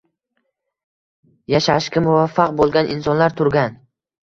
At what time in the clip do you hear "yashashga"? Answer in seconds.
1.55-2.03